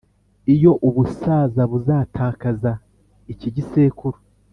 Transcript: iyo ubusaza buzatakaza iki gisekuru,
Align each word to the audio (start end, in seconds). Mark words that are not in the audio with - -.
iyo 0.53 0.71
ubusaza 0.87 1.61
buzatakaza 1.71 2.71
iki 3.33 3.49
gisekuru, 3.55 4.17